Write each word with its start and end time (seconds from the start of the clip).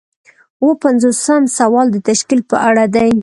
اووه 0.61 0.75
پنځوسم 0.83 1.43
سوال 1.57 1.87
د 1.91 1.97
تشکیل 2.09 2.41
په 2.49 2.57
اړه 2.69 2.85
دی. 2.95 3.11